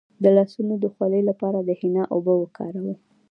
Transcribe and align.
د 0.23 0.25
لاسونو 0.37 0.73
د 0.83 0.85
خولې 0.93 1.21
لپاره 1.29 1.59
د 1.67 1.69
حنا 1.79 2.03
اوبه 2.15 2.33
وکاروئ 2.37 2.95